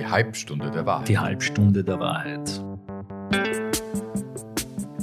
[0.00, 1.08] Die Halbstunde der Wahrheit.
[1.08, 2.64] Die Halbstunde der Wahrheit.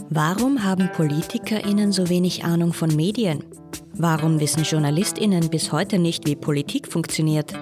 [0.10, 3.44] Warum haben PolitikerInnen so wenig Ahnung von Medien?
[3.94, 7.54] Warum wissen JournalistInnen bis heute nicht, wie Politik funktioniert?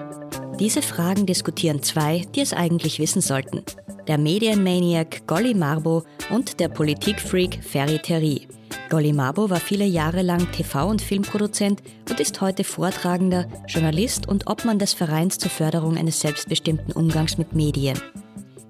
[0.58, 3.62] Diese Fragen diskutieren zwei, die es eigentlich wissen sollten.
[4.08, 8.48] Der Medienmaniac Golly Marbo und der Politikfreak Ferry Terry.
[8.88, 14.46] Golly Marbo war viele Jahre lang TV- und Filmproduzent und ist heute Vortragender, Journalist und
[14.46, 17.98] Obmann des Vereins zur Förderung eines selbstbestimmten Umgangs mit Medien.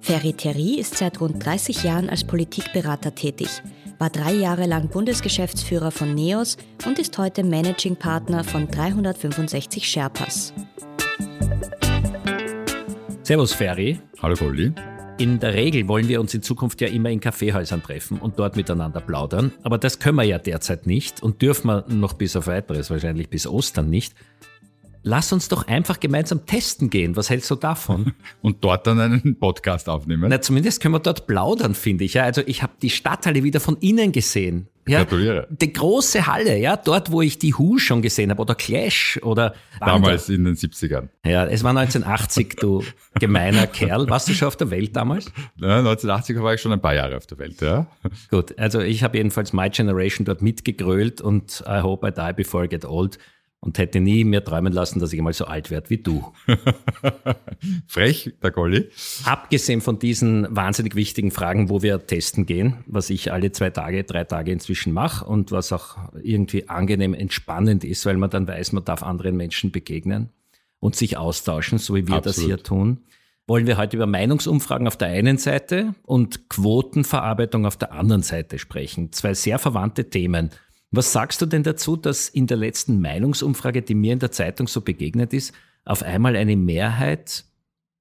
[0.01, 3.63] Ferry Terry ist seit rund 30 Jahren als Politikberater tätig,
[3.99, 6.57] war drei Jahre lang Bundesgeschäftsführer von NEOS
[6.87, 10.55] und ist heute Managing Partner von 365 Sherpas.
[13.23, 14.01] Servus Ferry.
[14.23, 14.73] Hallo Golli.
[15.19, 18.55] In der Regel wollen wir uns in Zukunft ja immer in Kaffeehäusern treffen und dort
[18.55, 22.49] miteinander plaudern, aber das können wir ja derzeit nicht und dürfen wir noch bis auf
[22.49, 24.15] weiteres, wahrscheinlich bis Ostern nicht.
[25.09, 27.15] Lass uns doch einfach gemeinsam testen gehen.
[27.15, 28.13] Was hältst du davon?
[28.43, 30.27] Und dort dann einen Podcast aufnehmen?
[30.29, 32.15] Na, zumindest können wir dort plaudern, finde ich.
[32.15, 34.67] Ja, also ich habe die Stadthalle wieder von innen gesehen.
[34.89, 35.47] Ja, Gratuliere.
[35.51, 39.55] Die große Halle, ja, dort, wo ich die Who schon gesehen habe oder Clash oder
[39.79, 41.09] damals in den 70ern.
[41.25, 42.83] Ja, es war 1980, du
[43.21, 44.09] gemeiner Kerl.
[44.11, 45.27] Warst du schon auf der Welt damals?
[45.57, 47.87] Ja, 1980 war ich schon ein paar Jahre auf der Welt, ja.
[48.31, 52.65] Gut, also ich habe jedenfalls My Generation dort mitgegrölt und I hope I die before
[52.65, 53.19] I get old
[53.67, 56.33] und hätte nie mehr träumen lassen, dass ich einmal so alt werde wie du.
[57.89, 58.89] Frech, der Golli.
[59.25, 64.05] Abgesehen von diesen wahnsinnig wichtigen Fragen, wo wir testen gehen, was ich alle zwei Tage,
[64.05, 68.71] drei Tage inzwischen mache und was auch irgendwie angenehm entspannend ist, weil man dann weiß,
[68.71, 70.31] man darf anderen Menschen begegnen
[70.79, 72.37] und sich austauschen, so wie wir Absolut.
[72.37, 72.99] das hier tun,
[73.49, 78.61] wollen wir heute über Meinungsumfragen auf der einen Seite und Quotenverarbeitung auf der anderen Seite
[78.61, 79.11] sprechen.
[79.11, 80.51] Zwei sehr verwandte Themen.
[80.91, 84.69] Was sagst du denn dazu, dass in der letzten Meinungsumfrage, die mir in der Zeitung
[84.69, 85.53] so begegnet ist,
[85.85, 87.45] auf einmal eine Mehrheit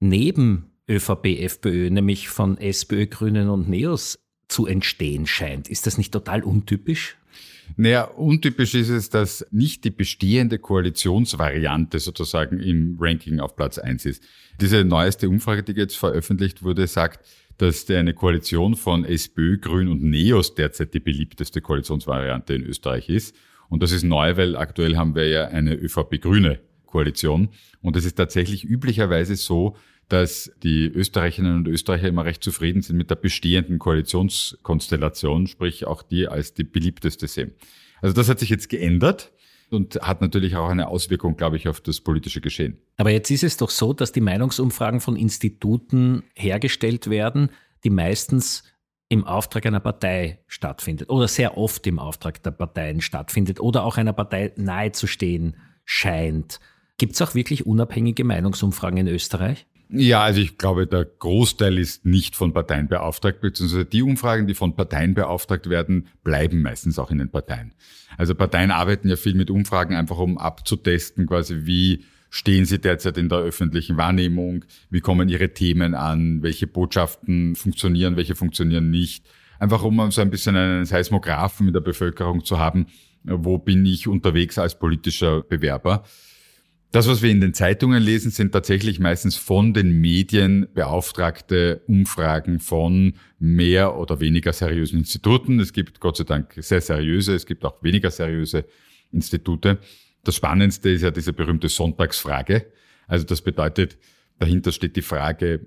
[0.00, 5.68] neben ÖVP, FPÖ, nämlich von SPÖ, Grünen und Neos zu entstehen scheint?
[5.68, 7.16] Ist das nicht total untypisch?
[7.76, 14.06] Naja, untypisch ist es, dass nicht die bestehende Koalitionsvariante sozusagen im Ranking auf Platz eins
[14.06, 14.22] ist.
[14.60, 17.26] Diese neueste Umfrage, die jetzt veröffentlicht wurde, sagt,
[17.58, 23.34] dass eine Koalition von SPÖ, Grün und Neos derzeit die beliebteste Koalitionsvariante in Österreich ist.
[23.68, 27.48] Und das ist neu, weil aktuell haben wir ja eine ÖVP-Grüne Koalition.
[27.82, 29.76] Und es ist tatsächlich üblicherweise so,
[30.08, 36.02] dass die Österreicherinnen und Österreicher immer recht zufrieden sind mit der bestehenden Koalitionskonstellation, sprich auch
[36.02, 37.54] die als die beliebteste sehen.
[38.00, 39.32] Also das hat sich jetzt geändert
[39.70, 42.78] und hat natürlich auch eine Auswirkung, glaube ich, auf das politische Geschehen.
[42.96, 47.50] Aber jetzt ist es doch so, dass die Meinungsumfragen von Instituten hergestellt werden,
[47.82, 48.62] die meistens
[49.08, 53.96] im Auftrag einer Partei stattfindet oder sehr oft im Auftrag der Parteien stattfindet oder auch
[53.96, 56.60] einer Partei nahezustehen scheint.
[56.98, 59.66] Gibt es auch wirklich unabhängige Meinungsumfragen in Österreich?
[59.88, 64.54] Ja, also ich glaube, der Großteil ist nicht von Parteien beauftragt, beziehungsweise die Umfragen, die
[64.54, 67.72] von Parteien beauftragt werden, bleiben meistens auch in den Parteien.
[68.18, 73.16] Also Parteien arbeiten ja viel mit Umfragen, einfach um abzutesten, quasi wie stehen sie derzeit
[73.16, 79.24] in der öffentlichen Wahrnehmung, wie kommen ihre Themen an, welche Botschaften funktionieren, welche funktionieren nicht.
[79.58, 82.86] Einfach um so ein bisschen einen Seismographen in der Bevölkerung zu haben,
[83.22, 86.04] wo bin ich unterwegs als politischer Bewerber.
[86.96, 92.58] Das, was wir in den Zeitungen lesen, sind tatsächlich meistens von den Medien beauftragte Umfragen
[92.58, 95.60] von mehr oder weniger seriösen Instituten.
[95.60, 98.64] Es gibt Gott sei Dank sehr seriöse, es gibt auch weniger seriöse
[99.12, 99.76] Institute.
[100.24, 102.64] Das Spannendste ist ja diese berühmte Sonntagsfrage.
[103.06, 103.98] Also das bedeutet,
[104.38, 105.66] dahinter steht die Frage,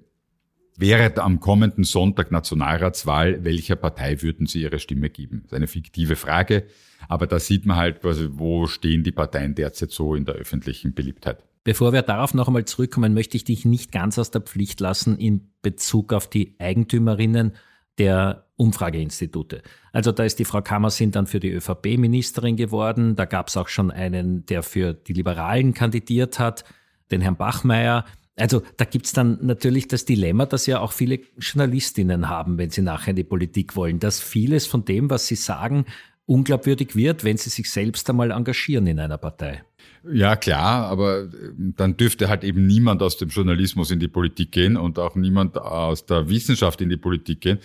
[0.78, 5.42] wäre am kommenden Sonntag Nationalratswahl, welcher Partei würden Sie Ihre Stimme geben?
[5.44, 6.66] Das ist eine fiktive Frage.
[7.08, 10.94] Aber da sieht man halt quasi, wo stehen die Parteien derzeit so in der öffentlichen
[10.94, 11.44] Beliebtheit.
[11.64, 15.18] Bevor wir darauf noch einmal zurückkommen, möchte ich dich nicht ganz aus der Pflicht lassen
[15.18, 17.54] in Bezug auf die Eigentümerinnen
[17.98, 19.62] der Umfrageinstitute.
[19.92, 23.16] Also da ist die Frau Kammersin dann für die ÖVP Ministerin geworden.
[23.16, 26.64] Da gab es auch schon einen, der für die Liberalen kandidiert hat,
[27.12, 28.06] den Herrn Bachmeier.
[28.40, 32.70] Also da gibt es dann natürlich das Dilemma, das ja auch viele Journalistinnen haben, wenn
[32.70, 35.86] sie nachher in die Politik wollen, dass vieles von dem, was sie sagen,
[36.26, 39.64] unglaubwürdig wird, wenn sie sich selbst einmal engagieren in einer Partei.
[40.12, 41.28] Ja, klar, aber äh,
[41.58, 45.58] dann dürfte halt eben niemand aus dem Journalismus in die Politik gehen und auch niemand
[45.58, 47.60] aus der Wissenschaft in die Politik gehen.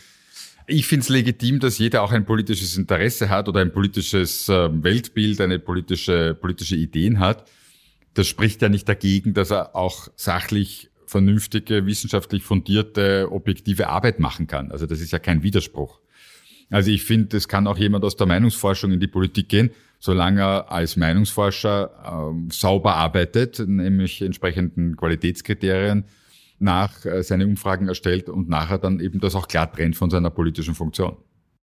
[0.67, 4.83] Ich finde es legitim, dass jeder auch ein politisches Interesse hat oder ein politisches ähm,
[4.83, 7.47] Weltbild, eine politische, politische Ideen hat.
[8.15, 14.47] Das spricht ja nicht dagegen, dass er auch sachlich vernünftige, wissenschaftlich fundierte, objektive Arbeit machen
[14.47, 14.71] kann.
[14.71, 16.01] Also das ist ja kein Widerspruch.
[16.71, 20.41] Also ich finde, es kann auch jemand aus der Meinungsforschung in die Politik gehen, solange
[20.41, 26.05] er als Meinungsforscher äh, sauber arbeitet, nämlich entsprechenden Qualitätskriterien
[26.59, 30.31] nach äh, seine Umfragen erstellt und nachher dann eben das auch klar trennt von seiner
[30.31, 31.17] politischen Funktion.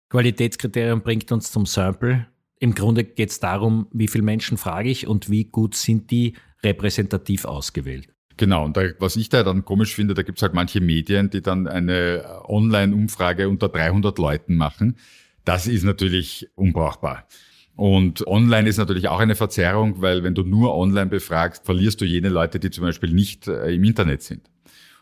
[0.09, 2.27] Qualitätskriterium bringt uns zum Sample.
[2.61, 6.35] Im Grunde geht es darum, wie viele Menschen frage ich und wie gut sind die
[6.63, 8.09] repräsentativ ausgewählt.
[8.37, 11.31] Genau, und da, was ich da dann komisch finde, da gibt es halt manche Medien,
[11.31, 14.97] die dann eine Online-Umfrage unter 300 Leuten machen.
[15.43, 17.27] Das ist natürlich unbrauchbar.
[17.75, 22.05] Und online ist natürlich auch eine Verzerrung, weil wenn du nur online befragst, verlierst du
[22.05, 24.51] jene Leute, die zum Beispiel nicht äh, im Internet sind.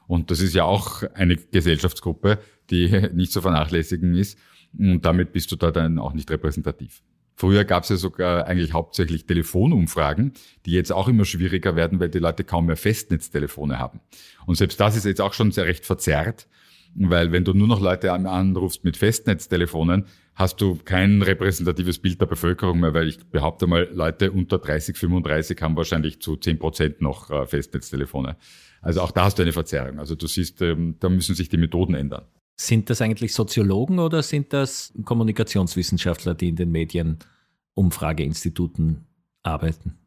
[0.07, 2.39] Und das ist ja auch eine Gesellschaftsgruppe,
[2.69, 4.39] die nicht zu vernachlässigen ist.
[4.77, 7.01] Und damit bist du da dann auch nicht repräsentativ.
[7.39, 10.33] Früher gab es ja sogar eigentlich hauptsächlich Telefonumfragen,
[10.65, 14.01] die jetzt auch immer schwieriger werden, weil die Leute kaum mehr Festnetztelefone haben.
[14.45, 16.49] Und selbst das ist jetzt auch schon sehr recht verzerrt,
[16.95, 22.25] weil wenn du nur noch Leute anrufst mit Festnetztelefonen, hast du kein repräsentatives Bild der
[22.25, 27.01] Bevölkerung mehr, weil ich behaupte mal, Leute unter 30, 35 haben wahrscheinlich zu 10 Prozent
[27.01, 28.35] noch äh, Festnetztelefone.
[28.81, 29.99] Also auch da hast du eine Verzerrung.
[29.99, 32.25] Also du siehst, ähm, da müssen sich die Methoden ändern.
[32.61, 39.07] Sind das eigentlich Soziologen oder sind das Kommunikationswissenschaftler, die in den Medienumfrageinstituten
[39.43, 39.97] arbeiten?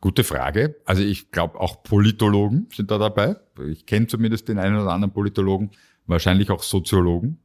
[0.00, 0.74] Gute Frage.
[0.84, 3.36] Also ich glaube auch Politologen sind da dabei.
[3.68, 5.70] Ich kenne zumindest den einen oder anderen Politologen,
[6.06, 7.38] wahrscheinlich auch Soziologen.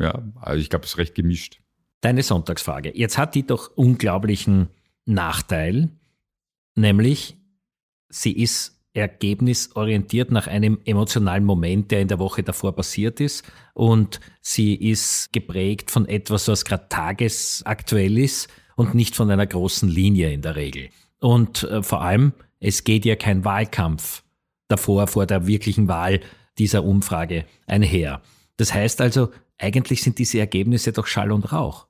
[0.00, 1.60] Ja, also ich glaube, es ist recht gemischt.
[2.00, 2.98] Deine Sonntagsfrage.
[2.98, 4.70] Jetzt hat die doch unglaublichen
[5.04, 5.88] Nachteil,
[6.74, 7.36] nämlich
[8.08, 13.44] sie ist ergebnisorientiert nach einem emotionalen Moment, der in der Woche davor passiert ist.
[13.74, 19.88] Und sie ist geprägt von etwas, was gerade tagesaktuell ist und nicht von einer großen
[19.88, 20.88] Linie in der Regel.
[21.20, 24.22] Und äh, vor allem, es geht ja kein Wahlkampf
[24.68, 26.20] davor, vor der wirklichen Wahl
[26.58, 28.22] dieser Umfrage einher.
[28.56, 31.88] Das heißt also, eigentlich sind diese Ergebnisse doch Schall und Rauch.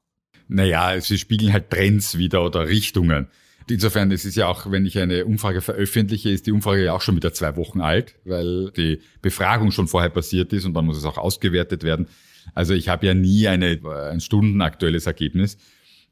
[0.48, 3.28] Naja, sie spiegeln halt Trends wieder oder Richtungen.
[3.68, 7.00] Insofern ist es ja auch, wenn ich eine Umfrage veröffentliche, ist die Umfrage ja auch
[7.00, 10.98] schon wieder zwei Wochen alt, weil die Befragung schon vorher passiert ist und dann muss
[10.98, 12.06] es auch ausgewertet werden.
[12.54, 13.80] Also ich habe ja nie eine,
[14.10, 15.56] ein stundenaktuelles Ergebnis,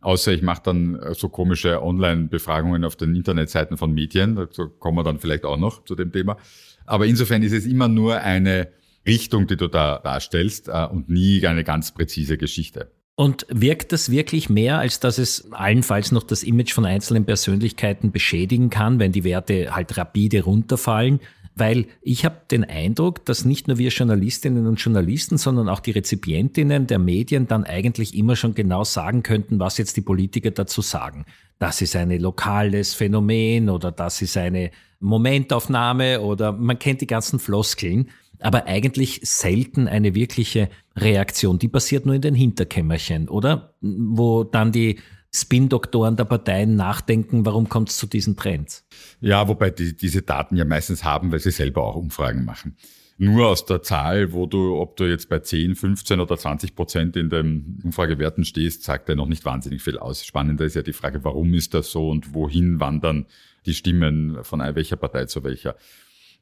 [0.01, 4.37] außer ich mache dann so komische Online-Befragungen auf den Internetseiten von Medien.
[4.37, 6.39] Dazu kommen wir dann vielleicht auch noch zu dem Thema.
[6.87, 8.69] Aber insofern ist es immer nur eine
[9.07, 12.91] Richtung, die du da darstellst äh, und nie eine ganz präzise Geschichte.
[13.23, 18.11] Und wirkt das wirklich mehr, als dass es allenfalls noch das Image von einzelnen Persönlichkeiten
[18.11, 21.21] beschädigen kann, wenn die Werte halt rapide runterfallen?
[21.55, 25.93] Weil ich habe den Eindruck, dass nicht nur wir Journalistinnen und Journalisten, sondern auch die
[25.93, 30.83] Rezipientinnen der Medien dann eigentlich immer schon genau sagen könnten, was jetzt die Politiker dazu
[30.83, 31.25] sagen.
[31.61, 37.39] Das ist ein lokales Phänomen oder das ist eine Momentaufnahme oder man kennt die ganzen
[37.39, 38.11] Floskeln
[38.45, 41.59] aber eigentlich selten eine wirkliche Reaktion.
[41.59, 43.75] Die passiert nur in den Hinterkämmerchen, oder?
[43.81, 44.99] Wo dann die
[45.35, 48.87] Spin-Doktoren der Parteien nachdenken, warum kommt es zu diesen Trends?
[49.21, 52.77] Ja, wobei die diese Daten ja meistens haben, weil sie selber auch Umfragen machen.
[53.19, 57.17] Nur aus der Zahl, wo du, ob du jetzt bei 10, 15 oder 20 Prozent
[57.17, 60.27] in den Umfragewerten stehst, sagt er noch nicht wahnsinnig viel aus.
[60.27, 63.27] Spannender ist ja die Frage, warum ist das so und wohin wandern
[63.65, 65.77] die Stimmen von welcher Partei zu welcher.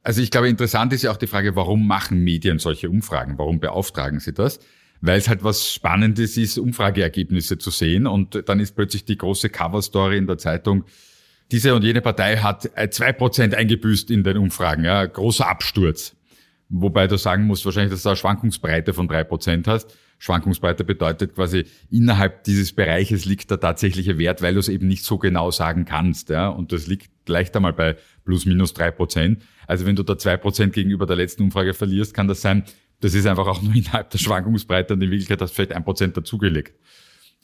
[0.03, 3.37] Also ich glaube, interessant ist ja auch die Frage, warum machen Medien solche Umfragen?
[3.37, 4.61] Warum beauftragen sie das?
[5.03, 8.07] Weil es halt was Spannendes ist, Umfrageergebnisse zu sehen.
[8.07, 10.85] Und dann ist plötzlich die große Coverstory in der Zeitung,
[11.53, 14.85] diese und jene Partei hat zwei Prozent eingebüßt in den Umfragen.
[14.85, 16.15] Ja, großer Absturz.
[16.69, 19.97] Wobei du sagen musst wahrscheinlich, dass du eine Schwankungsbreite von drei Prozent hast.
[20.19, 25.05] Schwankungsbreite bedeutet quasi, innerhalb dieses Bereiches liegt der tatsächliche Wert, weil du es eben nicht
[25.05, 26.29] so genau sagen kannst.
[26.29, 26.49] Ja?
[26.49, 27.97] Und das liegt leicht einmal bei
[28.31, 29.43] plus minus drei Prozent.
[29.67, 32.63] Also wenn du da zwei Prozent gegenüber der letzten Umfrage verlierst, kann das sein,
[33.01, 35.83] das ist einfach auch nur innerhalb der Schwankungsbreite und in Wirklichkeit hast du vielleicht ein
[35.83, 36.79] Prozent dazugelegt.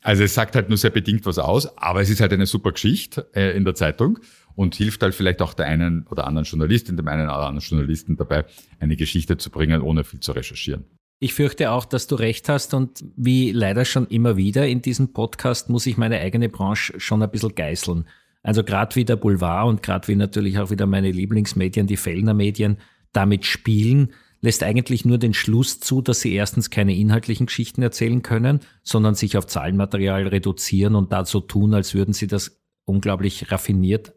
[0.03, 2.71] Also es sagt halt nur sehr bedingt was aus, aber es ist halt eine super
[2.71, 4.21] Geschichte äh, in der Zeitung
[4.55, 8.17] und hilft halt vielleicht auch der einen oder anderen Journalistin, dem einen oder anderen Journalisten
[8.17, 8.45] dabei,
[8.79, 10.85] eine Geschichte zu bringen, ohne viel zu recherchieren.
[11.19, 15.13] Ich fürchte auch, dass du recht hast und wie leider schon immer wieder in diesem
[15.13, 18.07] Podcast muss ich meine eigene Branche schon ein bisschen geißeln.
[18.47, 22.33] Also gerade wie der Boulevard und gerade wie natürlich auch wieder meine Lieblingsmedien, die Fellner
[22.33, 22.77] Medien,
[23.13, 28.23] damit spielen, lässt eigentlich nur den Schluss zu, dass sie erstens keine inhaltlichen Geschichten erzählen
[28.23, 34.15] können, sondern sich auf Zahlenmaterial reduzieren und dazu tun, als würden sie das unglaublich raffiniert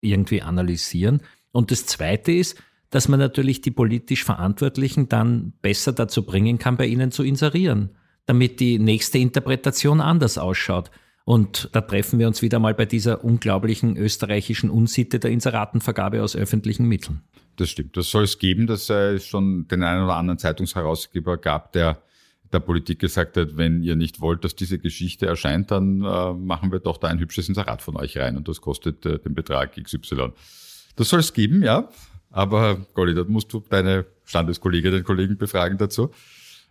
[0.00, 1.22] irgendwie analysieren.
[1.52, 6.76] Und das Zweite ist, dass man natürlich die politisch Verantwortlichen dann besser dazu bringen kann,
[6.76, 7.90] bei ihnen zu inserieren,
[8.26, 10.90] damit die nächste Interpretation anders ausschaut.
[11.24, 16.34] Und da treffen wir uns wieder mal bei dieser unglaublichen österreichischen Unsitte der Inseratenvergabe aus
[16.34, 17.22] öffentlichen Mitteln.
[17.56, 17.96] Das stimmt.
[17.96, 22.02] Das soll es geben, dass es schon den einen oder anderen Zeitungsherausgeber gab, der
[22.52, 26.70] der Politik gesagt hat, wenn ihr nicht wollt, dass diese Geschichte erscheint, dann äh, machen
[26.70, 29.82] wir doch da ein hübsches Inserat von euch rein und das kostet äh, den Betrag
[29.82, 30.32] XY.
[30.96, 31.88] Das soll es geben, ja.
[32.30, 36.10] Aber Golli, da musst du deine Standeskolleginnen und Kollegen befragen dazu.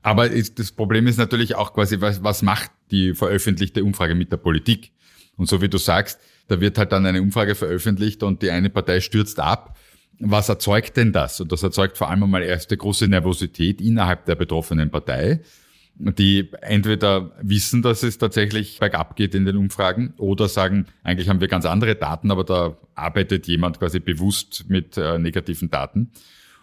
[0.03, 4.37] Aber das Problem ist natürlich auch quasi, was, was macht die veröffentlichte Umfrage mit der
[4.37, 4.91] Politik?
[5.37, 8.69] Und so wie du sagst, da wird halt dann eine Umfrage veröffentlicht und die eine
[8.69, 9.77] Partei stürzt ab.
[10.19, 11.39] Was erzeugt denn das?
[11.39, 15.39] Und das erzeugt vor allem einmal erste große Nervosität innerhalb der betroffenen Partei,
[15.95, 21.41] die entweder wissen, dass es tatsächlich bergab geht in den Umfragen oder sagen, eigentlich haben
[21.41, 26.11] wir ganz andere Daten, aber da arbeitet jemand quasi bewusst mit äh, negativen Daten.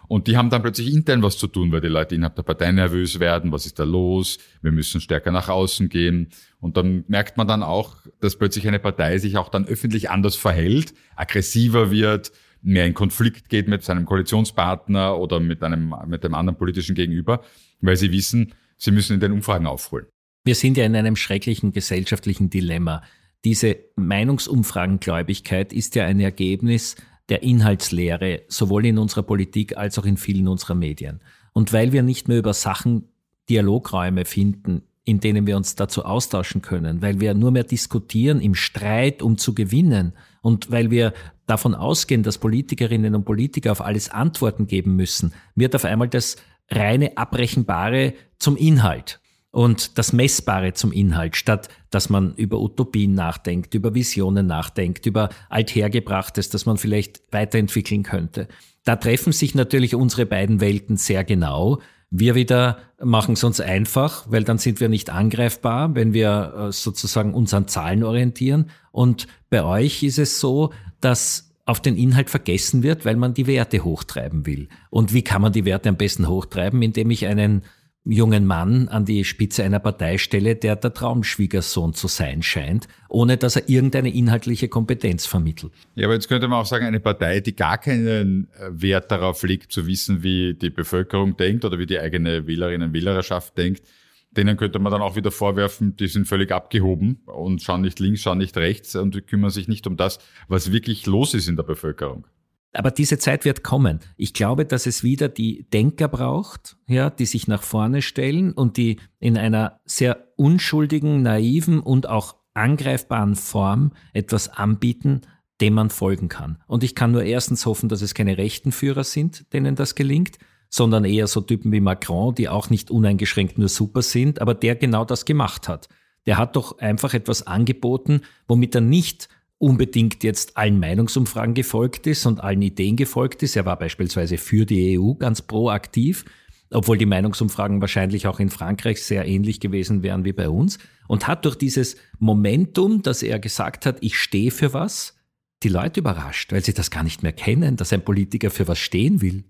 [0.09, 2.71] Und die haben dann plötzlich intern was zu tun, weil die Leute innerhalb der Partei
[2.71, 3.51] nervös werden.
[3.51, 4.39] Was ist da los?
[4.63, 6.29] Wir müssen stärker nach außen gehen.
[6.59, 10.35] Und dann merkt man dann auch, dass plötzlich eine Partei sich auch dann öffentlich anders
[10.35, 12.31] verhält, aggressiver wird,
[12.63, 17.43] mehr in Konflikt geht mit seinem Koalitionspartner oder mit einem, mit einem anderen politischen Gegenüber,
[17.79, 20.07] weil sie wissen, sie müssen in den Umfragen aufholen.
[20.43, 23.03] Wir sind ja in einem schrecklichen gesellschaftlichen Dilemma.
[23.45, 26.95] Diese Meinungsumfragengläubigkeit ist ja ein Ergebnis
[27.29, 31.21] der Inhaltslehre, sowohl in unserer Politik als auch in vielen unserer Medien.
[31.53, 33.09] Und weil wir nicht mehr über Sachen
[33.49, 38.53] Dialogräume finden, in denen wir uns dazu austauschen können, weil wir nur mehr diskutieren im
[38.53, 41.13] Streit, um zu gewinnen und weil wir
[41.47, 46.35] davon ausgehen, dass Politikerinnen und Politiker auf alles Antworten geben müssen, wird auf einmal das
[46.69, 49.19] reine Abrechenbare zum Inhalt
[49.51, 55.29] und das Messbare zum Inhalt, statt dass man über Utopien nachdenkt, über Visionen nachdenkt, über
[55.49, 58.47] Althergebrachtes, das man vielleicht weiterentwickeln könnte.
[58.83, 61.79] Da treffen sich natürlich unsere beiden Welten sehr genau.
[62.11, 66.71] Wir wieder machen es uns einfach, weil dann sind wir nicht angreifbar, wenn wir äh,
[66.71, 68.69] sozusagen uns an Zahlen orientieren.
[68.91, 73.45] Und bei euch ist es so, dass auf den Inhalt vergessen wird, weil man die
[73.45, 74.69] Werte hochtreiben will.
[74.89, 76.81] Und wie kann man die Werte am besten hochtreiben?
[76.81, 77.61] Indem ich einen
[78.05, 83.37] jungen Mann an die Spitze einer Partei stelle, der der Traumschwiegersohn zu sein scheint, ohne
[83.37, 85.73] dass er irgendeine inhaltliche Kompetenz vermittelt.
[85.95, 89.43] Ja, aber jetzt könnte man auch sagen, eine Partei, die gar keinen äh, Wert darauf
[89.43, 93.83] legt, zu wissen, wie die Bevölkerung denkt oder wie die eigene Wählerinnen und Wählerschaft denkt,
[94.31, 98.21] denen könnte man dann auch wieder vorwerfen, die sind völlig abgehoben und schauen nicht links,
[98.21, 101.63] schauen nicht rechts und kümmern sich nicht um das, was wirklich los ist in der
[101.63, 102.27] Bevölkerung.
[102.73, 103.99] Aber diese Zeit wird kommen.
[104.15, 108.77] Ich glaube, dass es wieder die Denker braucht, ja, die sich nach vorne stellen und
[108.77, 115.21] die in einer sehr unschuldigen, naiven und auch angreifbaren Form etwas anbieten,
[115.61, 116.57] dem man folgen kann.
[116.67, 120.37] Und ich kann nur erstens hoffen, dass es keine rechten Führer sind, denen das gelingt,
[120.69, 124.75] sondern eher so Typen wie Macron, die auch nicht uneingeschränkt nur super sind, aber der
[124.75, 125.89] genau das gemacht hat.
[126.25, 132.25] Der hat doch einfach etwas angeboten, womit er nicht unbedingt jetzt allen Meinungsumfragen gefolgt ist
[132.25, 133.55] und allen Ideen gefolgt ist.
[133.55, 136.25] Er war beispielsweise für die EU ganz proaktiv,
[136.71, 141.27] obwohl die Meinungsumfragen wahrscheinlich auch in Frankreich sehr ähnlich gewesen wären wie bei uns und
[141.27, 145.15] hat durch dieses Momentum, dass er gesagt hat, ich stehe für was,
[145.61, 148.79] die Leute überrascht, weil sie das gar nicht mehr kennen, dass ein Politiker für was
[148.79, 149.43] stehen will.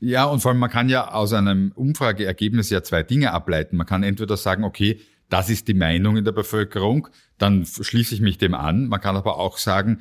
[0.00, 3.76] Ja, und vor allem, man kann ja aus einem Umfrageergebnis ja zwei Dinge ableiten.
[3.76, 5.00] Man kann entweder sagen, okay,
[5.34, 8.86] das ist die Meinung in der Bevölkerung, dann schließe ich mich dem an.
[8.86, 9.98] Man kann aber auch sagen,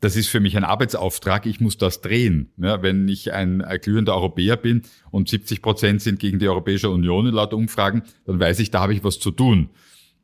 [0.00, 2.50] das ist für mich ein Arbeitsauftrag, ich muss das drehen.
[2.56, 4.80] Ja, wenn ich ein, ein glühender Europäer bin
[5.10, 8.94] und 70 Prozent sind gegen die Europäische Union laut Umfragen, dann weiß ich, da habe
[8.94, 9.68] ich was zu tun.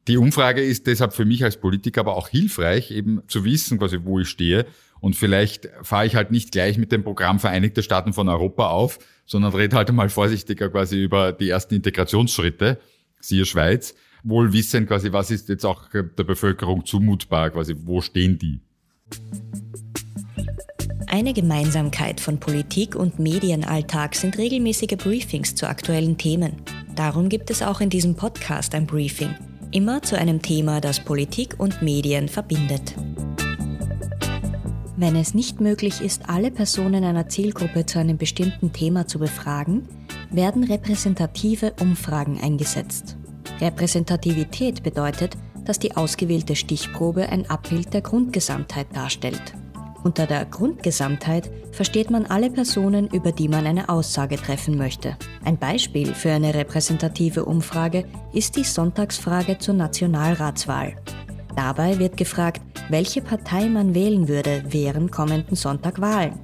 [0.09, 3.99] Die Umfrage ist deshalb für mich als Politiker aber auch hilfreich, eben zu wissen, quasi,
[4.04, 4.64] wo ich stehe.
[5.00, 9.00] Und vielleicht fahre ich halt nicht gleich mit dem Programm Vereinigte Staaten von Europa auf,
[9.26, 12.80] sondern rede halt mal vorsichtiger quasi über die ersten Integrationsschritte,
[13.20, 18.39] siehe Schweiz, wohl wissen quasi, was ist jetzt auch der Bevölkerung zumutbar, quasi, wo stehen
[18.39, 18.61] die?
[21.07, 26.53] Eine Gemeinsamkeit von Politik und Medienalltag sind regelmäßige Briefings zu aktuellen Themen.
[26.95, 29.35] Darum gibt es auch in diesem Podcast ein Briefing,
[29.73, 32.95] immer zu einem Thema, das Politik und Medien verbindet.
[34.97, 39.89] Wenn es nicht möglich ist, alle Personen einer Zielgruppe zu einem bestimmten Thema zu befragen,
[40.31, 43.17] werden repräsentative Umfragen eingesetzt.
[43.61, 49.54] Repräsentativität bedeutet, dass die ausgewählte Stichprobe ein Abbild der Grundgesamtheit darstellt.
[50.02, 55.16] Unter der Grundgesamtheit versteht man alle Personen, über die man eine Aussage treffen möchte.
[55.45, 60.97] Ein Beispiel für eine repräsentative Umfrage ist die Sonntagsfrage zur Nationalratswahl.
[61.54, 66.38] Dabei wird gefragt, welche Partei man wählen würde während kommenden Sonntag Wahlen.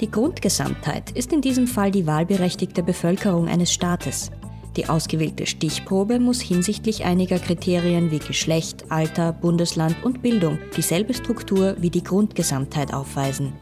[0.00, 4.30] Die Grundgesamtheit ist in diesem Fall die wahlberechtigte Bevölkerung eines Staates.
[4.76, 11.76] Die ausgewählte Stichprobe muss hinsichtlich einiger Kriterien wie Geschlecht, Alter, Bundesland und Bildung dieselbe Struktur
[11.80, 13.54] wie die Grundgesamtheit aufweisen.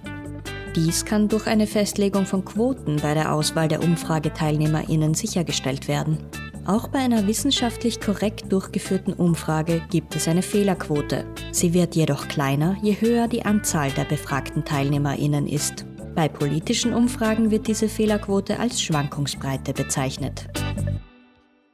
[0.75, 6.19] Dies kann durch eine Festlegung von Quoten bei der Auswahl der Umfrageteilnehmerinnen sichergestellt werden.
[6.67, 11.27] Auch bei einer wissenschaftlich korrekt durchgeführten Umfrage gibt es eine Fehlerquote.
[11.53, 15.85] Sie wird jedoch kleiner, je höher die Anzahl der befragten Teilnehmerinnen ist.
[16.17, 20.49] Bei politischen Umfragen wird diese Fehlerquote als Schwankungsbreite bezeichnet.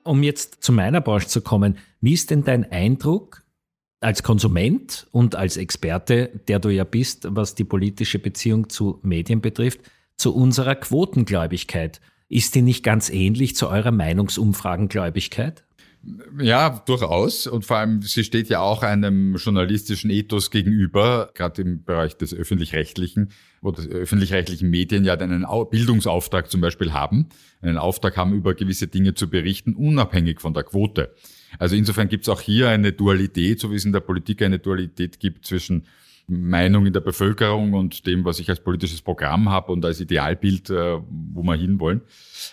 [0.02, 3.44] Um jetzt zu meiner Branche zu kommen, wie ist denn dein Eindruck
[4.00, 9.40] als Konsument und als Experte, der du ja bist, was die politische Beziehung zu Medien
[9.40, 9.80] betrifft,
[10.16, 12.00] zu unserer Quotengläubigkeit?
[12.28, 15.64] Ist die nicht ganz ähnlich zu eurer Meinungsumfragengläubigkeit?
[16.38, 17.46] Ja, durchaus.
[17.46, 22.32] Und vor allem, sie steht ja auch einem journalistischen Ethos gegenüber, gerade im Bereich des
[22.32, 27.28] öffentlich-rechtlichen, wo die öffentlich-rechtlichen Medien ja einen Bildungsauftrag zum Beispiel haben,
[27.60, 31.14] einen Auftrag haben, über gewisse Dinge zu berichten, unabhängig von der Quote.
[31.58, 34.58] Also insofern gibt es auch hier eine Dualität, so wie es in der Politik eine
[34.58, 35.86] Dualität gibt zwischen
[36.26, 40.70] Meinung in der Bevölkerung und dem, was ich als politisches Programm habe und als Idealbild,
[40.70, 42.02] äh, wo wir hinwollen.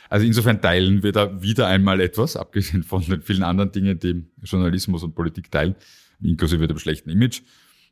[0.10, 4.26] Also insofern teilen wir da wieder einmal etwas, abgesehen von den vielen anderen Dingen, die
[4.44, 5.76] Journalismus und Politik teilen,
[6.22, 7.42] inklusive dem schlechten Image.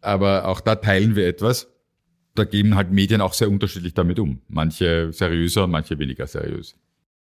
[0.02, 1.72] Aber auch da teilen wir etwas.
[2.34, 4.42] Da gehen halt Medien auch sehr unterschiedlich damit um.
[4.48, 6.76] Manche seriöser, manche weniger seriös.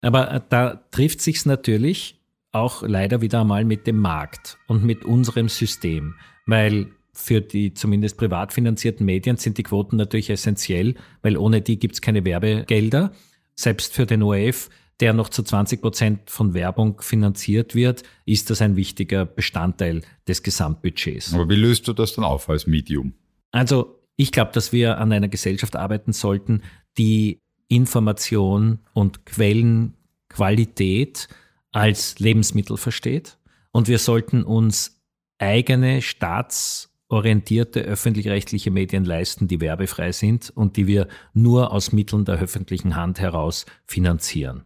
[0.00, 2.18] Aber äh, da trifft sich's natürlich
[2.52, 6.14] auch leider wieder einmal mit dem Markt und mit unserem System,
[6.47, 11.80] weil für die zumindest privat finanzierten Medien sind die Quoten natürlich essentiell, weil ohne die
[11.80, 13.10] gibt es keine Werbegelder.
[13.56, 14.70] Selbst für den ORF,
[15.00, 20.44] der noch zu 20 Prozent von Werbung finanziert wird, ist das ein wichtiger Bestandteil des
[20.44, 21.34] Gesamtbudgets.
[21.34, 23.14] Aber wie löst du das dann auf als Medium?
[23.50, 26.62] Also ich glaube, dass wir an einer Gesellschaft arbeiten sollten,
[26.98, 31.26] die Information und Quellenqualität
[31.72, 33.38] als Lebensmittel versteht.
[33.72, 35.02] Und wir sollten uns
[35.38, 42.24] eigene Staats- orientierte öffentlich-rechtliche Medien leisten, die werbefrei sind und die wir nur aus Mitteln
[42.24, 44.64] der öffentlichen Hand heraus finanzieren.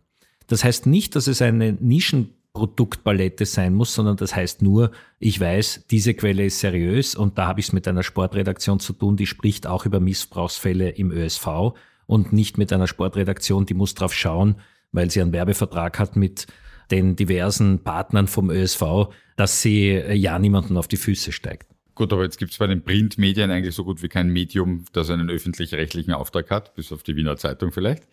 [0.49, 5.87] Das heißt nicht, dass es eine Nischenproduktpalette sein muss, sondern das heißt nur, ich weiß,
[5.91, 9.27] diese Quelle ist seriös und da habe ich es mit einer Sportredaktion zu tun, die
[9.27, 11.75] spricht auch über Missbrauchsfälle im ÖSV
[12.07, 14.57] und nicht mit einer Sportredaktion, die muss drauf schauen,
[14.91, 16.49] weil sie einen Werbevertrag hat mit
[16.91, 18.83] den diversen Partnern vom ÖSV,
[19.37, 21.72] dass sie ja niemanden auf die Füße steigt.
[21.95, 25.11] Gut, aber jetzt gibt es bei den Printmedien eigentlich so gut wie kein Medium, das
[25.11, 28.05] einen öffentlich-rechtlichen Auftrag hat, bis auf die Wiener Zeitung vielleicht.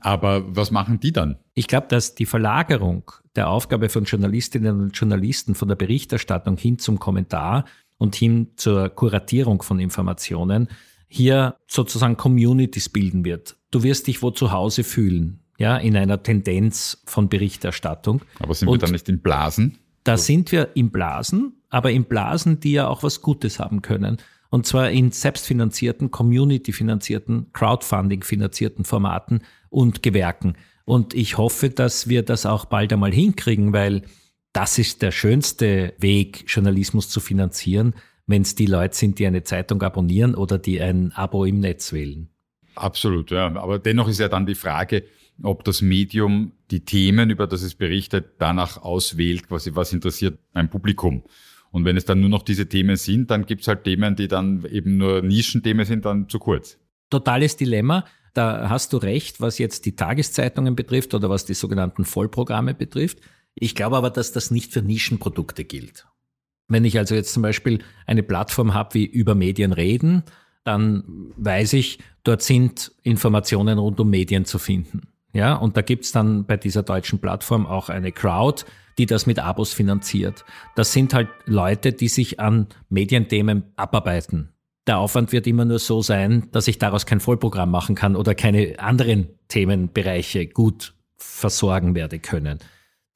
[0.00, 1.36] Aber was machen die dann?
[1.54, 6.78] Ich glaube, dass die Verlagerung der Aufgabe von Journalistinnen und Journalisten von der Berichterstattung hin
[6.78, 7.64] zum Kommentar
[7.98, 10.68] und hin zur Kuratierung von Informationen
[11.08, 13.56] hier sozusagen Communities bilden wird.
[13.70, 18.22] Du wirst dich wo zu Hause fühlen, ja, in einer Tendenz von Berichterstattung.
[18.38, 19.78] Aber sind und wir dann nicht in Blasen?
[20.04, 24.18] Da sind wir in Blasen aber in Blasen, die ja auch was Gutes haben können.
[24.50, 30.54] Und zwar in selbstfinanzierten, community-finanzierten, Crowdfunding-finanzierten Formaten und Gewerken.
[30.84, 34.02] Und ich hoffe, dass wir das auch bald einmal hinkriegen, weil
[34.54, 37.94] das ist der schönste Weg, Journalismus zu finanzieren,
[38.26, 41.92] wenn es die Leute sind, die eine Zeitung abonnieren oder die ein Abo im Netz
[41.92, 42.30] wählen.
[42.74, 43.46] Absolut, ja.
[43.56, 45.04] Aber dennoch ist ja dann die Frage,
[45.42, 50.70] ob das Medium die Themen, über das es berichtet, danach auswählt, quasi was interessiert ein
[50.70, 51.22] Publikum.
[51.70, 54.28] Und wenn es dann nur noch diese Themen sind, dann gibt es halt Themen, die
[54.28, 56.78] dann eben nur Nischenthemen sind, dann zu kurz.
[57.10, 58.04] Totales Dilemma.
[58.34, 63.18] Da hast du recht, was jetzt die Tageszeitungen betrifft oder was die sogenannten Vollprogramme betrifft.
[63.54, 66.06] Ich glaube aber, dass das nicht für Nischenprodukte gilt.
[66.68, 70.22] Wenn ich also jetzt zum Beispiel eine Plattform habe wie über Medien reden,
[70.64, 75.08] dann weiß ich, dort sind Informationen rund um Medien zu finden.
[75.32, 78.64] Ja, und da gibt's dann bei dieser deutschen Plattform auch eine Crowd,
[78.98, 80.44] die das mit Abos finanziert.
[80.74, 84.50] Das sind halt Leute, die sich an Medienthemen abarbeiten.
[84.86, 88.34] Der Aufwand wird immer nur so sein, dass ich daraus kein Vollprogramm machen kann oder
[88.34, 92.58] keine anderen Themenbereiche gut versorgen werde können.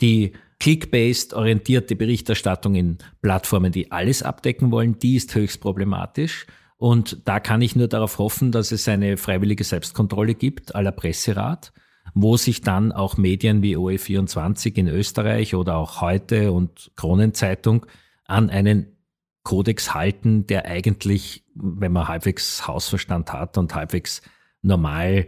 [0.00, 6.46] Die click-based orientierte Berichterstattung in Plattformen, die alles abdecken wollen, die ist höchst problematisch.
[6.76, 11.72] Und da kann ich nur darauf hoffen, dass es eine freiwillige Selbstkontrolle gibt, aller Presserat
[12.14, 17.87] wo sich dann auch Medien wie OE24 in Österreich oder auch heute und Kronenzeitung
[18.25, 18.96] an einen
[19.42, 24.22] Kodex halten, der eigentlich, wenn man halbwegs Hausverstand hat und halbwegs
[24.62, 25.27] normal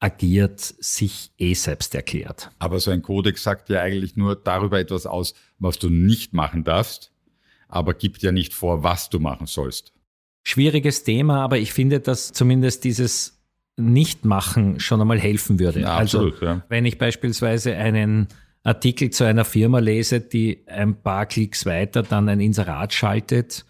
[0.00, 2.50] agiert, sich eh selbst erklärt.
[2.58, 6.62] Aber so ein Kodex sagt ja eigentlich nur darüber etwas aus, was du nicht machen
[6.62, 7.10] darfst,
[7.68, 9.94] aber gibt ja nicht vor, was du machen sollst.
[10.42, 13.33] Schwieriges Thema, aber ich finde, dass zumindest dieses
[13.76, 15.80] nicht machen schon einmal helfen würde.
[15.80, 16.62] Ja, also absolut, ja.
[16.68, 18.28] wenn ich beispielsweise einen
[18.62, 23.64] Artikel zu einer Firma lese, die ein paar Klicks weiter dann ein Inserat schaltet,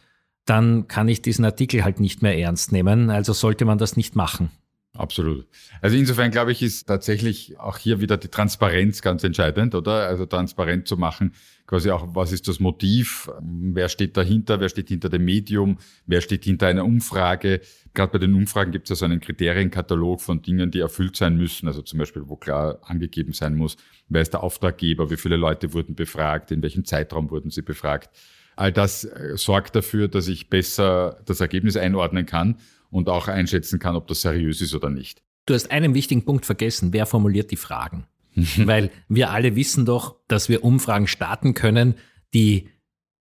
[0.44, 3.10] dann kann ich diesen Artikel halt nicht mehr ernst nehmen.
[3.10, 4.50] Also sollte man das nicht machen.
[4.96, 5.48] Absolut.
[5.80, 10.06] Also insofern glaube ich, ist tatsächlich auch hier wieder die Transparenz ganz entscheidend, oder?
[10.06, 11.34] Also transparent zu machen,
[11.66, 16.20] quasi auch, was ist das Motiv, wer steht dahinter, wer steht hinter dem Medium, wer
[16.20, 17.60] steht hinter einer Umfrage.
[17.92, 21.36] Gerade bei den Umfragen gibt es ja so einen Kriterienkatalog von Dingen, die erfüllt sein
[21.36, 23.76] müssen, also zum Beispiel, wo klar angegeben sein muss,
[24.08, 28.10] wer ist der Auftraggeber, wie viele Leute wurden befragt, in welchem Zeitraum wurden sie befragt.
[28.54, 32.58] All das äh, sorgt dafür, dass ich besser das Ergebnis einordnen kann
[32.94, 35.20] und auch einschätzen kann, ob das seriös ist oder nicht.
[35.46, 36.92] Du hast einen wichtigen Punkt vergessen.
[36.92, 38.06] Wer formuliert die Fragen?
[38.56, 41.96] Weil wir alle wissen doch, dass wir Umfragen starten können,
[42.32, 42.70] die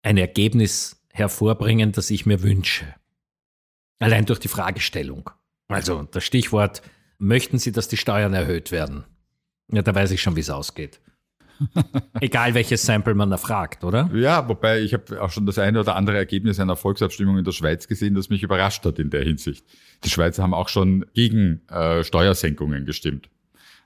[0.01, 2.93] ein Ergebnis hervorbringen, das ich mir wünsche.
[3.99, 5.29] Allein durch die Fragestellung.
[5.69, 6.81] Also das Stichwort,
[7.17, 9.05] möchten Sie, dass die Steuern erhöht werden?
[9.71, 10.99] Ja, da weiß ich schon, wie es ausgeht.
[12.21, 14.09] Egal welches Sample man erfragt, oder?
[14.13, 17.51] Ja, wobei ich habe auch schon das eine oder andere Ergebnis einer Volksabstimmung in der
[17.51, 19.65] Schweiz gesehen, das mich überrascht hat in der Hinsicht.
[20.03, 23.29] Die Schweizer haben auch schon gegen äh, Steuersenkungen gestimmt.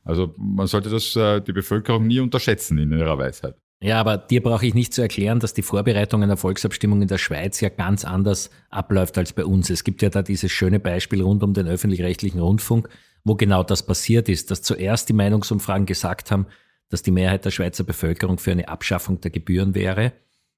[0.03, 3.55] Also man sollte das äh, die Bevölkerung nie unterschätzen in ihrer Weisheit.
[3.79, 7.19] Ja, aber dir brauche ich nicht zu erklären, dass die Vorbereitung einer Volksabstimmung in der
[7.19, 9.69] Schweiz ja ganz anders abläuft als bei uns.
[9.69, 12.89] Es gibt ja da dieses schöne Beispiel rund um den öffentlich-rechtlichen Rundfunk,
[13.23, 16.47] wo genau das passiert ist, dass zuerst die Meinungsumfragen gesagt haben,
[16.89, 20.13] dass die Mehrheit der Schweizer Bevölkerung für eine Abschaffung der Gebühren wäre.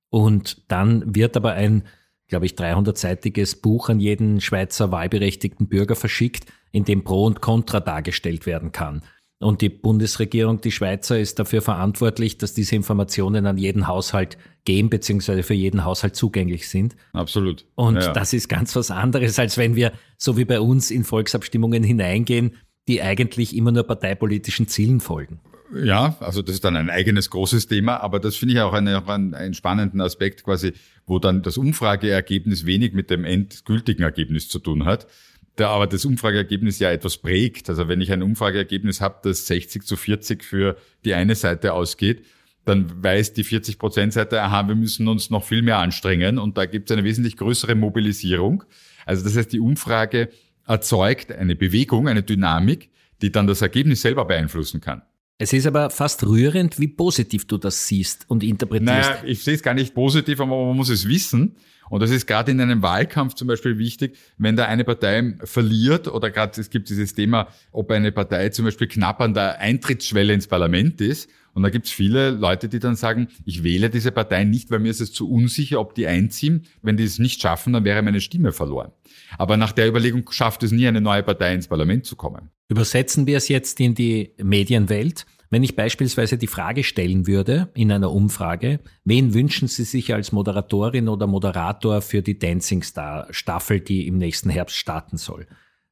[0.10, 1.84] Und dann wird aber ein,
[2.28, 7.80] glaube ich, 300-seitiges Buch an jeden Schweizer wahlberechtigten Bürger verschickt, in dem Pro und Contra
[7.80, 9.02] dargestellt werden kann.
[9.42, 14.90] Und die Bundesregierung, die Schweizer, ist dafür verantwortlich, dass diese Informationen an jeden Haushalt gehen,
[14.90, 16.98] beziehungsweise für jeden Haushalt zugänglich sind.
[17.14, 17.66] Absolut.
[17.76, 18.12] Und ja.
[18.12, 22.58] das ist ganz was anderes, als wenn wir, so wie bei uns, in Volksabstimmungen hineingehen,
[22.90, 25.40] die eigentlich immer nur parteipolitischen Zielen folgen.
[25.76, 28.98] Ja, also das ist dann ein eigenes großes Thema, aber das finde ich auch, eine,
[28.98, 30.74] auch einen, einen spannenden Aspekt quasi,
[31.06, 35.08] wo dann das Umfrageergebnis wenig mit dem endgültigen Ergebnis zu tun hat,
[35.56, 37.70] da aber das Umfrageergebnis ja etwas prägt.
[37.70, 42.26] Also wenn ich ein Umfrageergebnis habe, das 60 zu 40 für die eine Seite ausgeht,
[42.66, 46.58] dann weiß die 40 Prozent Seite, aha, wir müssen uns noch viel mehr anstrengen und
[46.58, 48.64] da gibt es eine wesentlich größere Mobilisierung.
[49.06, 50.30] Also das heißt, die Umfrage
[50.66, 52.90] erzeugt eine Bewegung, eine Dynamik,
[53.22, 55.02] die dann das Ergebnis selber beeinflussen kann.
[55.42, 59.10] Es ist aber fast rührend, wie positiv du das siehst und interpretierst.
[59.10, 61.56] Naja, ich sehe es gar nicht positiv, aber man muss es wissen.
[61.90, 66.10] Und das ist gerade in einem Wahlkampf zum Beispiel wichtig, wenn da eine Partei verliert
[66.10, 70.34] oder gerade es gibt dieses Thema, ob eine Partei zum Beispiel knapp an der Eintrittsschwelle
[70.34, 71.30] ins Parlament ist.
[71.54, 74.80] Und da gibt es viele Leute, die dann sagen, ich wähle diese Partei nicht, weil
[74.80, 76.66] mir ist es zu unsicher, ob die einziehen.
[76.82, 78.92] Wenn die es nicht schaffen, dann wäre meine Stimme verloren.
[79.38, 82.50] Aber nach der Überlegung schafft es nie, eine neue Partei ins Parlament zu kommen.
[82.70, 85.26] Übersetzen wir es jetzt in die Medienwelt.
[85.50, 90.32] Wenn ich beispielsweise die Frage stellen würde in einer Umfrage, wen wünschen Sie sich als
[90.32, 95.48] Moderatorin oder Moderator für die Dancing Star Staffel, die im nächsten Herbst starten soll,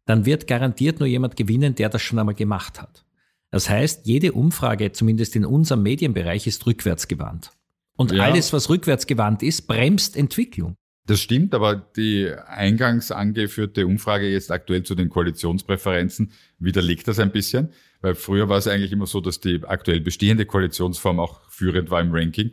[0.05, 3.03] dann wird garantiert nur jemand gewinnen, der das schon einmal gemacht hat.
[3.49, 7.51] Das heißt, jede Umfrage, zumindest in unserem Medienbereich, ist rückwärtsgewandt.
[7.97, 8.23] Und ja.
[8.23, 10.75] alles, was rückwärtsgewandt ist, bremst Entwicklung.
[11.07, 17.31] Das stimmt, aber die eingangs angeführte Umfrage jetzt aktuell zu den Koalitionspräferenzen widerlegt das ein
[17.31, 17.69] bisschen,
[18.01, 22.01] weil früher war es eigentlich immer so, dass die aktuell bestehende Koalitionsform auch führend war
[22.01, 22.51] im Ranking.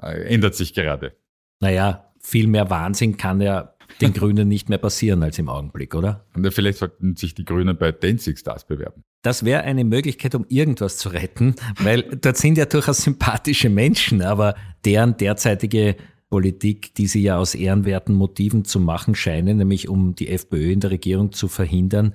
[0.00, 1.16] Äh, ändert sich gerade.
[1.60, 6.26] Naja, viel mehr Wahnsinn kann ja den Grünen nicht mehr passieren als im Augenblick, oder?
[6.34, 9.02] Und vielleicht sollten sich die Grünen bei Dancing Stars bewerben.
[9.22, 14.22] Das wäre eine Möglichkeit, um irgendwas zu retten, weil dort sind ja durchaus sympathische Menschen,
[14.22, 15.96] aber deren derzeitige
[16.28, 20.80] Politik, die sie ja aus ehrenwerten Motiven zu machen scheinen, nämlich um die FPÖ in
[20.80, 22.14] der Regierung zu verhindern,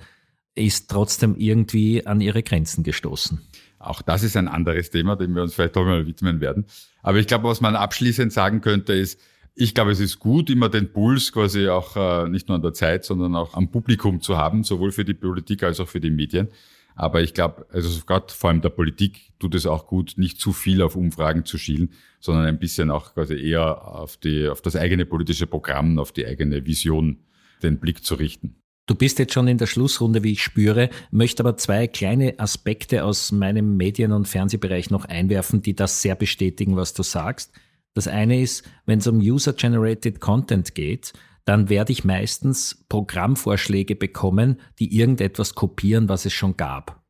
[0.54, 3.40] ist trotzdem irgendwie an ihre Grenzen gestoßen.
[3.78, 6.66] Auch das ist ein anderes Thema, dem wir uns vielleicht auch mal widmen werden.
[7.02, 9.18] Aber ich glaube, was man abschließend sagen könnte, ist,
[9.54, 12.72] ich glaube, es ist gut, immer den Puls quasi auch äh, nicht nur an der
[12.72, 16.10] Zeit, sondern auch am Publikum zu haben, sowohl für die Politik als auch für die
[16.10, 16.48] Medien.
[16.94, 20.52] Aber ich glaube, also gerade vor allem der Politik tut es auch gut, nicht zu
[20.52, 24.76] viel auf Umfragen zu schielen, sondern ein bisschen auch quasi eher auf, die, auf das
[24.76, 27.18] eigene politische Programm, auf die eigene Vision
[27.62, 28.56] den Blick zu richten.
[28.86, 33.04] Du bist jetzt schon in der Schlussrunde, wie ich spüre, möchte aber zwei kleine Aspekte
[33.04, 37.52] aus meinem Medien- und Fernsehbereich noch einwerfen, die das sehr bestätigen, was du sagst.
[37.94, 41.12] Das eine ist, wenn es um User-Generated Content geht,
[41.44, 47.02] dann werde ich meistens Programmvorschläge bekommen, die irgendetwas kopieren, was es schon gab.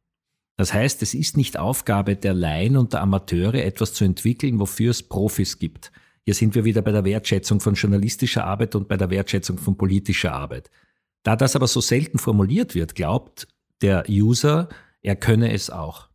[0.57, 4.91] Das heißt, es ist nicht Aufgabe der Laien und der Amateure, etwas zu entwickeln, wofür
[4.91, 5.93] es Profis gibt.
[6.25, 9.77] Hier sind wir wieder bei der Wertschätzung von journalistischer Arbeit und bei der Wertschätzung von
[9.77, 10.71] politischer Arbeit.
[11.25, 13.49] Da das aber so selten formuliert wird, glaubt
[13.81, 14.69] der User,
[15.03, 16.09] er könne es auch.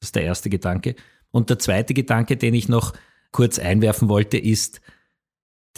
[0.00, 0.94] Das ist der erste Gedanke.
[1.30, 2.92] Und der zweite Gedanke, den ich noch
[3.32, 4.80] kurz einwerfen wollte, ist,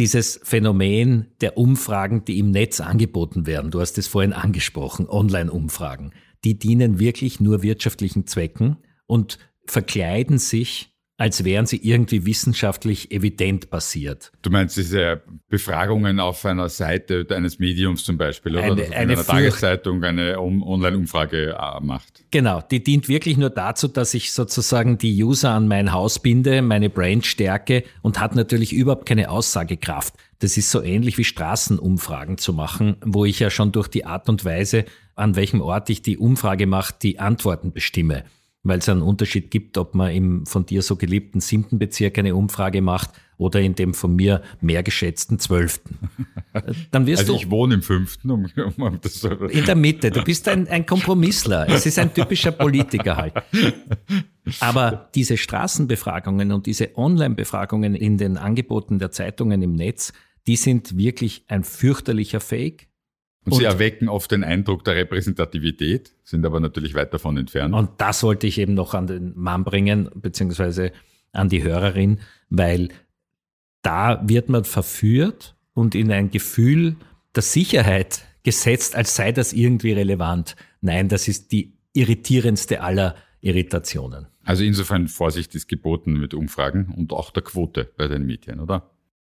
[0.01, 3.71] dieses Phänomen der Umfragen, die im Netz angeboten werden.
[3.71, 6.13] Du hast es vorhin angesprochen, Online-Umfragen.
[6.43, 13.69] die dienen wirklich nur wirtschaftlichen Zwecken und verkleiden sich als wären sie irgendwie wissenschaftlich evident
[13.69, 14.33] basiert.
[14.41, 18.65] Du meinst diese Befragungen auf einer Seite eines Mediums zum Beispiel, oder?
[18.65, 22.25] Eine, eine einer Tageszeitung eine Online-Umfrage äh, macht.
[22.31, 26.63] Genau, die dient wirklich nur dazu, dass ich sozusagen die User an mein Haus binde,
[26.63, 30.15] meine Brand stärke und hat natürlich überhaupt keine Aussagekraft.
[30.39, 34.31] Das ist so ähnlich wie Straßenumfragen zu machen, wo ich ja schon durch die Art
[34.31, 38.25] und Weise, an welchem Ort ich die Umfrage mache, die Antworten bestimme
[38.63, 42.35] weil es einen Unterschied gibt, ob man im von dir so geliebten siebten Bezirk eine
[42.35, 45.99] Umfrage macht oder in dem von mir mehr geschätzten zwölften.
[46.91, 47.39] Dann wirst also du.
[47.39, 48.31] ich wohne im fünften.
[48.31, 48.47] Um,
[48.77, 50.11] um das in der Mitte.
[50.11, 51.67] Du bist ein, ein Kompromissler.
[51.69, 53.35] Es ist ein typischer Politiker halt.
[54.61, 60.13] Aber diese Straßenbefragungen und diese Online-Befragungen in den Angeboten der Zeitungen im Netz,
[60.47, 62.90] die sind wirklich ein fürchterlicher Fake.
[63.45, 67.75] Und, und, sie erwecken oft den Eindruck der Repräsentativität, sind aber natürlich weit davon entfernt.
[67.75, 70.93] Und das wollte ich eben noch an den Mann bringen, beziehungsweise
[71.33, 72.91] an die Hörerin, weil
[73.83, 76.97] da wird man verführt und in ein Gefühl
[77.35, 80.57] der Sicherheit gesetzt, als sei das irgendwie relevant.
[80.81, 84.27] Nein, das ist die irritierendste aller Irritationen.
[84.45, 88.91] Also insofern Vorsicht ist geboten mit Umfragen und auch der Quote bei den Medien, oder?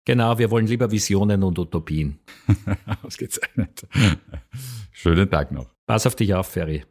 [0.04, 2.18] Genau, wir wollen lieber Visionen und Utopien.
[3.02, 3.86] Ausgezeichnet.
[4.92, 5.70] Schönen Tag noch.
[5.86, 6.84] Pass auf dich auf, Ferry.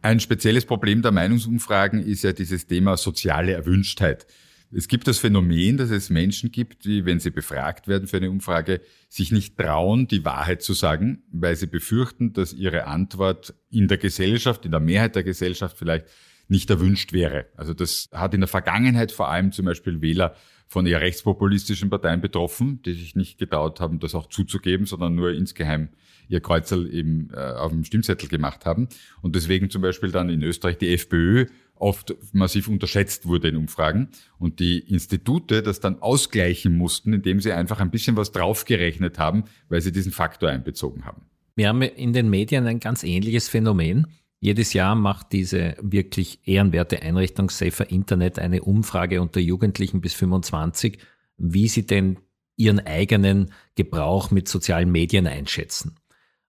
[0.00, 4.26] Ein spezielles Problem der Meinungsumfragen ist ja dieses Thema soziale Erwünschtheit.
[4.70, 8.30] Es gibt das Phänomen, dass es Menschen gibt, die, wenn sie befragt werden für eine
[8.30, 13.88] Umfrage, sich nicht trauen, die Wahrheit zu sagen, weil sie befürchten, dass ihre Antwort in
[13.88, 16.06] der Gesellschaft, in der Mehrheit der Gesellschaft vielleicht
[16.48, 17.46] nicht erwünscht wäre.
[17.56, 20.34] Also das hat in der Vergangenheit vor allem zum Beispiel Wähler
[20.66, 25.32] von eher rechtspopulistischen Parteien betroffen, die sich nicht getraut haben, das auch zuzugeben, sondern nur
[25.32, 25.90] insgeheim
[26.28, 28.88] ihr Kreuzel eben äh, auf dem Stimmzettel gemacht haben.
[29.20, 34.08] Und deswegen zum Beispiel dann in Österreich die FPÖ oft massiv unterschätzt wurde in Umfragen
[34.38, 39.44] und die Institute das dann ausgleichen mussten, indem sie einfach ein bisschen was draufgerechnet haben,
[39.68, 41.22] weil sie diesen Faktor einbezogen haben.
[41.56, 44.06] Wir haben in den Medien ein ganz ähnliches Phänomen.
[44.44, 50.98] Jedes Jahr macht diese wirklich ehrenwerte Einrichtung Safer Internet eine Umfrage unter Jugendlichen bis 25,
[51.38, 52.18] wie sie denn
[52.54, 55.96] ihren eigenen Gebrauch mit sozialen Medien einschätzen.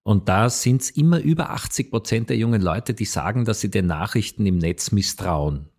[0.04, 3.72] Und da sind es immer über 80 Prozent der jungen Leute, die sagen, dass sie
[3.72, 5.70] den Nachrichten im Netz misstrauen.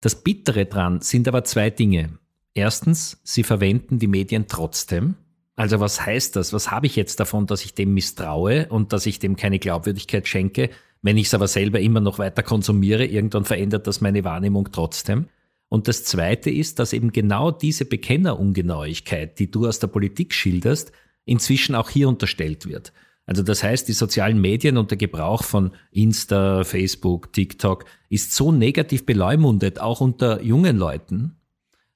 [0.00, 2.18] Das Bittere dran sind aber zwei Dinge.
[2.54, 5.14] Erstens, sie verwenden die Medien trotzdem.
[5.56, 6.52] Also was heißt das?
[6.52, 10.28] Was habe ich jetzt davon, dass ich dem misstraue und dass ich dem keine Glaubwürdigkeit
[10.28, 10.70] schenke?
[11.00, 15.28] Wenn ich es aber selber immer noch weiter konsumiere, irgendwann verändert das meine Wahrnehmung trotzdem.
[15.68, 20.92] Und das Zweite ist, dass eben genau diese Bekennerungenauigkeit, die du aus der Politik schilderst,
[21.24, 22.92] inzwischen auch hier unterstellt wird.
[23.24, 28.52] Also das heißt, die sozialen Medien und der Gebrauch von Insta, Facebook, TikTok ist so
[28.52, 31.36] negativ beleumundet, auch unter jungen Leuten,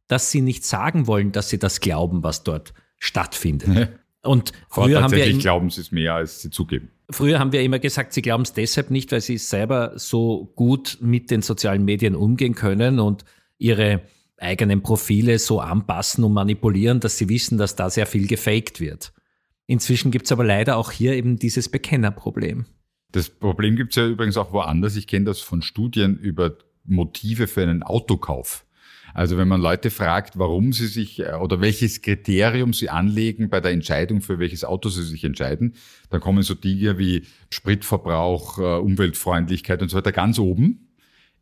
[0.09, 3.89] dass sie nicht sagen wollen, dass sie das glauben, was dort stattfindet.
[4.23, 6.91] Und früher haben wir glauben sie es mehr, als sie zugeben.
[7.11, 10.99] Früher haben wir immer gesagt, sie glauben es deshalb nicht, weil sie selber so gut
[11.01, 13.25] mit den sozialen Medien umgehen können und
[13.59, 14.03] ihre
[14.37, 19.13] eigenen Profile so anpassen und manipulieren, dass sie wissen, dass da sehr viel gefaked wird.
[19.67, 22.67] Inzwischen gibt es aber leider auch hier eben dieses Bekennerproblem.
[23.13, 24.97] Das Problem gibt es ja übrigens auch woanders.
[24.97, 28.65] Ich kenne das von Studien über Motive für einen Autokauf.
[29.15, 33.61] Also wenn man Leute fragt, warum sie sich äh, oder welches Kriterium sie anlegen bei
[33.61, 35.75] der Entscheidung, für welches Auto sie sich entscheiden,
[36.11, 40.87] dann kommen so Dinge wie Spritverbrauch, äh, Umweltfreundlichkeit und so weiter ganz oben.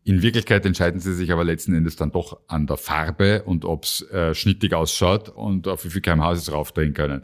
[0.04, 3.84] In Wirklichkeit entscheiden sie sich aber letzten Endes dann doch an der Farbe und ob
[3.84, 7.22] es äh, schnittig ausschaut und auf wie viel kmh sie es raufdrehen können.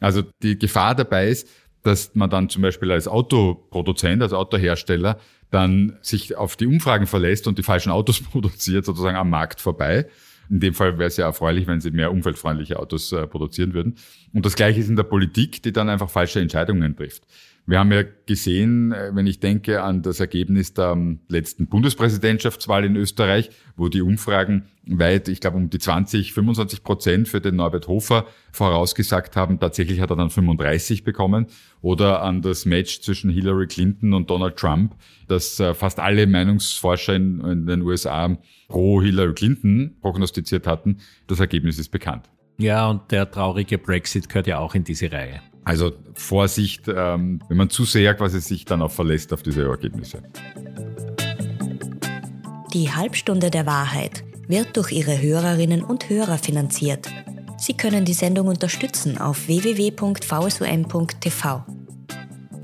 [0.00, 1.48] Also die Gefahr dabei ist,
[1.82, 7.46] dass man dann zum Beispiel als Autoproduzent, als Autohersteller dann sich auf die Umfragen verlässt
[7.46, 10.06] und die falschen Autos produziert, sozusagen am Markt vorbei.
[10.48, 13.96] In dem Fall wäre es ja erfreulich, wenn sie mehr umweltfreundliche Autos äh, produzieren würden.
[14.32, 17.24] Und das Gleiche ist in der Politik, die dann einfach falsche Entscheidungen trifft.
[17.68, 22.84] Wir haben ja gesehen, äh, wenn ich denke an das Ergebnis der ähm, letzten Bundespräsidentschaftswahl
[22.84, 27.56] in Österreich, wo die Umfragen weit, ich glaube um die 20, 25 Prozent für den
[27.56, 29.58] Norbert Hofer vorausgesagt haben.
[29.58, 31.46] Tatsächlich hat er dann 35 bekommen.
[31.82, 34.94] Oder an das Match zwischen Hillary Clinton und Donald Trump,
[35.26, 40.98] das äh, fast alle Meinungsforscher in den USA pro Hillary Clinton prognostiziert hatten.
[41.26, 42.30] Das Ergebnis ist bekannt.
[42.58, 45.40] Ja, und der traurige Brexit gehört ja auch in diese Reihe.
[45.66, 50.22] Also Vorsicht, ähm, wenn man zu sehr quasi sich dann auch verlässt auf diese Ergebnisse.
[52.72, 57.08] Die Halbstunde der Wahrheit wird durch ihre Hörerinnen und Hörer finanziert.
[57.58, 60.04] Sie können die Sendung unterstützen auf www.vsum.tv.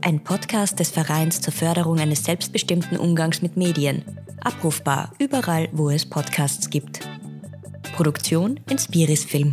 [0.00, 4.04] Ein Podcast des Vereins zur Förderung eines selbstbestimmten Umgangs mit Medien.
[4.40, 7.00] Abrufbar überall, wo es Podcasts gibt.
[7.96, 9.50] Produktion Inspiris Film.